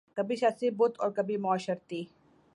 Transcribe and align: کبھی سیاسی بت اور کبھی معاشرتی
کبھی 0.17 0.35
سیاسی 0.35 0.69
بت 0.69 0.99
اور 0.99 1.11
کبھی 1.11 1.37
معاشرتی 1.37 2.03